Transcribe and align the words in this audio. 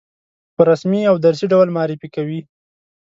په 0.55 0.61
رسمي 0.71 1.01
او 1.09 1.15
درسي 1.25 1.45
ډول 1.53 1.67
معرفي 1.75 2.07
کوي. 2.15 2.39